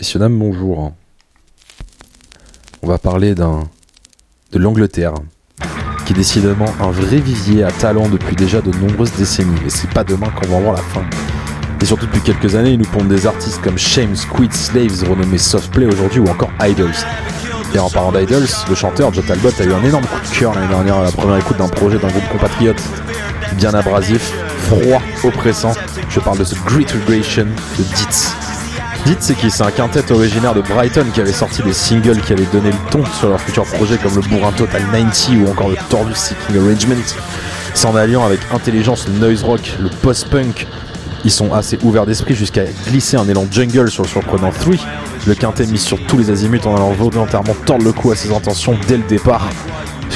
Messieurs, 0.00 0.18
dames, 0.18 0.38
bonjour. 0.38 0.92
On 2.80 2.86
va 2.86 2.96
parler 2.96 3.34
d'un 3.34 3.64
de 4.50 4.58
l'Angleterre, 4.58 5.12
qui 6.06 6.14
est 6.14 6.16
décidément 6.16 6.72
un 6.80 6.90
vrai 6.90 7.18
vivier 7.18 7.64
à 7.64 7.70
talent 7.70 8.08
depuis 8.08 8.34
déjà 8.34 8.62
de 8.62 8.70
nombreuses 8.78 9.12
décennies. 9.12 9.60
Et 9.66 9.68
c'est 9.68 9.90
pas 9.90 10.02
demain 10.02 10.28
qu'on 10.30 10.48
va 10.48 10.56
en 10.56 10.60
voir 10.60 10.72
la 10.72 10.80
fin. 10.80 11.02
Et 11.82 11.84
surtout 11.84 12.06
depuis 12.06 12.22
quelques 12.22 12.54
années, 12.54 12.70
ils 12.70 12.78
nous 12.78 12.86
pondent 12.86 13.08
des 13.08 13.26
artistes 13.26 13.60
comme 13.60 13.76
Shame, 13.76 14.16
Squid, 14.16 14.54
Slaves, 14.54 15.06
renommés 15.06 15.36
Softplay 15.36 15.84
aujourd'hui, 15.84 16.20
ou 16.20 16.28
encore 16.28 16.50
Idols. 16.62 16.96
Et 17.74 17.78
en 17.78 17.90
parlant 17.90 18.12
d'Idols, 18.12 18.48
le 18.70 18.74
chanteur 18.74 19.12
Joe 19.12 19.26
Talbot 19.26 19.50
a 19.58 19.64
eu 19.64 19.72
un 19.74 19.84
énorme 19.84 20.06
coup 20.06 20.20
de 20.26 20.34
cœur 20.34 20.54
l'année 20.54 20.68
dernière 20.68 20.96
à 20.96 21.04
la 21.04 21.12
première 21.12 21.36
écoute 21.36 21.58
d'un 21.58 21.68
projet 21.68 21.98
d'un 21.98 22.08
groupe 22.08 22.28
compatriote 22.30 22.82
bien 23.56 23.74
abrasif, 23.74 24.32
froid, 24.70 25.02
oppressant. 25.24 25.74
Je 26.08 26.20
parle 26.20 26.38
de 26.38 26.44
ce 26.44 26.54
Great 26.64 26.90
Regression 26.90 27.44
de 27.78 27.82
Ditz. 27.82 28.49
Ditz, 29.06 29.18
c'est 29.20 29.34
qui 29.34 29.50
C'est 29.50 29.62
un 29.62 29.70
quintet 29.70 30.12
originaire 30.12 30.54
de 30.54 30.60
Brighton 30.60 31.06
qui 31.12 31.20
avait 31.20 31.32
sorti 31.32 31.62
des 31.62 31.72
singles 31.72 32.20
qui 32.20 32.32
allaient 32.32 32.44
donner 32.52 32.70
le 32.70 32.90
ton 32.90 33.04
sur 33.18 33.28
leur 33.28 33.40
futur 33.40 33.64
projet 33.64 33.96
comme 33.96 34.14
le 34.14 34.22
bourrin 34.22 34.52
Total 34.52 34.82
90 34.92 35.30
ou 35.36 35.50
encore 35.50 35.70
le 35.70 35.76
Tordu 35.88 36.14
Seeking 36.14 36.58
Arrangement. 36.58 37.02
S'en 37.74 37.96
alliant 37.96 38.24
avec 38.24 38.40
intelligence 38.52 39.08
le 39.08 39.14
noise 39.14 39.42
rock, 39.42 39.76
le 39.80 39.88
post-punk, 39.88 40.66
ils 41.24 41.30
sont 41.30 41.52
assez 41.52 41.78
ouverts 41.82 42.06
d'esprit 42.06 42.34
jusqu'à 42.34 42.64
glisser 42.86 43.16
un 43.16 43.28
élan 43.28 43.46
jungle 43.50 43.90
sur 43.90 44.02
le 44.02 44.08
surprenant 44.08 44.50
3. 44.50 44.74
Le 45.26 45.34
quintet 45.34 45.66
mis 45.66 45.78
sur 45.78 45.98
tous 46.06 46.18
les 46.18 46.30
azimuts 46.30 46.66
en 46.66 46.76
allant 46.76 46.92
volontairement 46.92 47.54
tordre 47.66 47.84
le 47.84 47.92
cou 47.92 48.10
à 48.10 48.16
ses 48.16 48.32
intentions 48.32 48.76
dès 48.86 48.96
le 48.96 49.04
départ. 49.04 49.48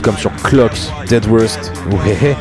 Comme 0.03 0.19
sur 0.19 0.33
Clocks, 0.43 0.93
Dead 1.09 1.25
Worst 1.27 1.73
ou 1.91 1.97
Hehe. 2.07 2.37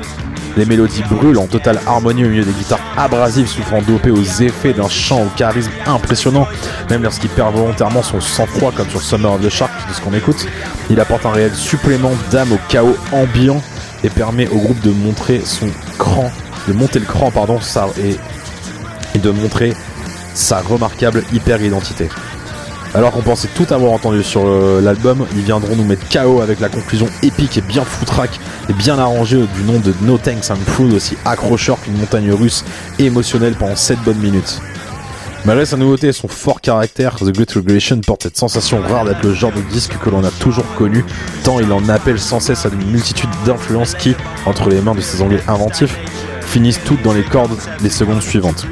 Les 0.55 0.65
mélodies 0.65 1.03
brûlent 1.09 1.39
en 1.39 1.47
totale 1.47 1.79
harmonie 1.87 2.25
au 2.25 2.29
milieu 2.29 2.43
des 2.43 2.51
guitares 2.51 2.79
abrasives 2.95 3.47
souffrant 3.47 3.81
dopées 3.81 4.11
aux 4.11 4.23
effets 4.23 4.73
d'un 4.73 4.87
chant 4.87 5.23
au 5.23 5.29
charisme 5.35 5.71
impressionnant, 5.85 6.47
même 6.89 7.01
lorsqu'il 7.01 7.29
perd 7.29 7.55
volontairement 7.55 8.03
son 8.03 8.21
sang-froid 8.21 8.71
comme 8.71 8.89
sur 8.89 9.01
Summer 9.01 9.33
of 9.33 9.41
the 9.41 9.49
Shark 9.49 9.71
de 9.89 9.93
ce 9.93 10.01
qu'on 10.01 10.13
écoute. 10.13 10.45
Il 10.89 10.99
apporte 10.99 11.25
un 11.25 11.31
réel 11.31 11.53
supplément 11.55 12.11
d'âme 12.31 12.51
au 12.51 12.59
chaos 12.69 12.95
ambiant 13.11 13.61
et 14.03 14.09
permet 14.09 14.47
au 14.49 14.57
groupe 14.57 14.79
de 14.81 14.91
montrer 14.91 15.41
son 15.43 15.69
cran, 15.97 16.31
de 16.67 16.73
monter 16.73 16.99
le 16.99 17.05
cran 17.05 17.31
pardon, 17.31 17.59
et, 17.97 18.17
et 19.15 19.19
de 19.19 19.29
montrer 19.31 19.73
sa 20.35 20.59
remarquable 20.61 21.23
hyper-identité. 21.33 22.09
Alors 22.95 23.11
qu'on 23.11 23.21
pensait 23.21 23.49
tout 23.55 23.65
avoir 23.73 23.91
entendu 23.91 24.21
sur 24.21 24.43
euh, 24.45 24.79
l'album, 24.79 25.25
ils 25.35 25.41
viendront 25.41 25.75
nous 25.75 25.83
mettre 25.83 26.07
KO 26.09 26.41
avec 26.41 26.59
la 26.59 26.69
conclusion 26.69 27.07
épique 27.23 27.57
et 27.57 27.61
bien 27.61 27.83
foutraque 27.83 28.39
et 28.69 28.73
bien 28.73 28.99
arrangée 28.99 29.43
du 29.55 29.63
nom 29.63 29.79
de 29.79 29.95
No 30.03 30.19
Thanks 30.19 30.51
and 30.51 30.63
Food, 30.67 30.93
aussi 30.93 31.17
accrocheur 31.25 31.81
qu'une 31.81 31.97
montagne 31.97 32.31
russe 32.31 32.63
émotionnelle 32.99 33.55
pendant 33.55 33.75
7 33.75 33.97
bonnes 34.03 34.19
minutes. 34.19 34.61
Malgré 35.45 35.65
sa 35.65 35.75
nouveauté 35.75 36.09
et 36.09 36.13
son 36.13 36.27
fort 36.27 36.61
caractère, 36.61 37.15
The 37.15 37.31
Great 37.31 37.51
Regression 37.53 37.99
porte 37.99 38.23
cette 38.23 38.37
sensation 38.37 38.79
rare 38.81 39.05
d'être 39.05 39.23
le 39.23 39.33
genre 39.33 39.51
de 39.51 39.61
disque 39.61 39.97
que 39.97 40.09
l'on 40.11 40.23
a 40.23 40.29
toujours 40.29 40.71
connu, 40.75 41.03
tant 41.43 41.59
il 41.59 41.73
en 41.73 41.89
appelle 41.89 42.19
sans 42.19 42.39
cesse 42.39 42.65
à 42.67 42.69
une 42.69 42.91
multitude 42.91 43.29
d'influences 43.43 43.95
qui, 43.95 44.15
entre 44.45 44.69
les 44.69 44.81
mains 44.81 44.95
de 44.95 45.01
ses 45.01 45.21
anglais 45.23 45.41
inventifs, 45.47 45.97
finissent 46.41 46.79
toutes 46.85 47.01
dans 47.01 47.13
les 47.13 47.23
cordes 47.23 47.57
des 47.81 47.89
secondes 47.89 48.21
suivantes. 48.21 48.67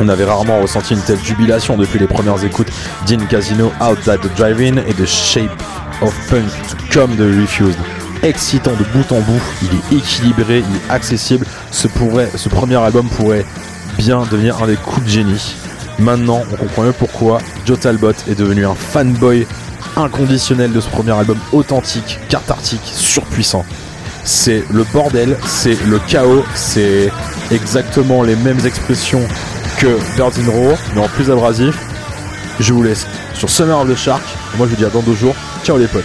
On 0.00 0.08
avait 0.08 0.24
rarement 0.24 0.60
ressenti 0.60 0.94
une 0.94 1.00
telle 1.00 1.22
jubilation 1.22 1.76
depuis 1.76 1.98
les 1.98 2.06
premières 2.06 2.42
écoutes 2.44 2.70
d'In 3.06 3.24
Casino, 3.26 3.72
Outside 3.80 4.20
the 4.20 4.36
Drive-In 4.36 4.78
et 4.88 4.94
de 4.94 5.06
Shape 5.06 5.62
of 6.02 6.14
Punk 6.28 6.50
comme 6.92 7.14
de 7.16 7.40
Refused. 7.40 7.78
Excitant 8.22 8.72
de 8.72 8.84
bout 8.92 9.12
en 9.12 9.20
bout, 9.20 9.40
il 9.62 9.68
est 9.68 9.98
équilibré, 9.98 10.64
il 10.68 10.76
est 10.76 10.90
accessible. 10.90 11.46
Ce, 11.70 11.86
premier 11.86 12.76
album 12.76 13.08
pourrait 13.08 13.44
bien 13.98 14.22
devenir 14.30 14.62
un 14.62 14.66
des 14.66 14.76
coups 14.76 15.04
de 15.04 15.10
génie. 15.10 15.54
Maintenant, 15.98 16.42
on 16.52 16.56
comprend 16.56 16.82
mieux 16.82 16.92
pourquoi 16.92 17.38
Joe 17.66 17.78
Talbot 17.78 18.12
est 18.28 18.34
devenu 18.34 18.66
un 18.66 18.74
fanboy 18.74 19.46
inconditionnel 19.96 20.72
de 20.72 20.80
ce 20.80 20.88
premier 20.88 21.12
album 21.12 21.38
authentique, 21.52 22.18
cathartique, 22.28 22.82
surpuissant. 22.84 23.64
C'est 24.24 24.64
le 24.70 24.84
bordel, 24.84 25.36
c'est 25.46 25.78
le 25.86 25.98
chaos, 26.08 26.44
c'est 26.54 27.12
exactement 27.50 28.22
les 28.22 28.36
mêmes 28.36 28.64
expressions 28.64 29.22
que 29.78 29.98
Birds 30.16 30.38
in 30.38 30.50
Row, 30.50 30.76
mais 30.94 31.00
en 31.00 31.08
plus 31.08 31.30
abrasif. 31.30 31.76
Je 32.60 32.72
vous 32.72 32.82
laisse 32.82 33.06
sur 33.34 33.50
Summer 33.50 33.78
of 33.78 33.88
the 33.90 33.96
Shark. 33.96 34.22
Moi, 34.56 34.66
je 34.66 34.70
vous 34.72 34.76
dis 34.76 34.84
à 34.84 34.90
dans 34.90 35.02
deux 35.02 35.14
jours. 35.14 35.34
Ciao 35.64 35.76
les 35.76 35.88
potes. 35.88 36.04